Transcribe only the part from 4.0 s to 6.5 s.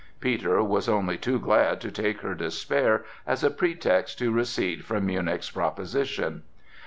to recede from Münnich's proposition.